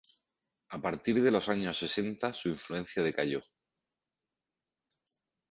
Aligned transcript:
A 0.71 0.79
partir 0.81 1.21
de 1.21 1.29
los 1.29 1.47
años 1.47 1.77
sesenta 1.77 2.33
su 2.33 2.49
influencia 2.49 3.03
decayó. 3.03 3.43